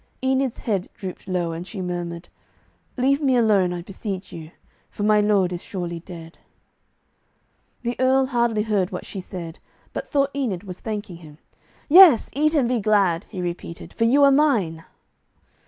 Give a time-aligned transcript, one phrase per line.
[0.23, 2.27] Enid's head drooped lower, and she murmured,
[2.97, 4.49] 'Leave me alone, I beseech you,
[4.89, 6.39] for my lord is surely dead.'
[7.83, 9.59] The Earl hardly heard what she said,
[9.93, 11.37] but thought Enid was thanking him.
[11.87, 14.85] 'Yes, eat and be glad,' he repeated, 'for you are mine.'